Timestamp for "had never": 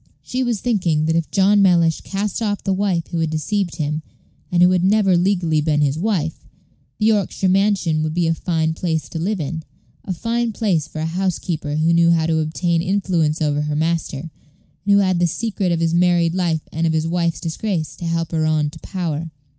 4.71-5.15